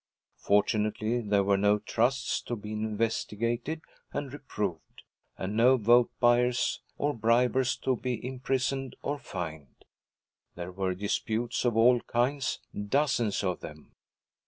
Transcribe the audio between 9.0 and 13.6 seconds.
or fined. There were disputes of all kinds, dozens of